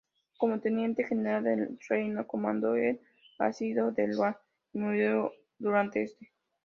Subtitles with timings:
[0.39, 2.99] Como Teniente General del Reino, comandó el
[3.37, 4.35] asedio de Ruan
[4.73, 6.33] y murió durante este.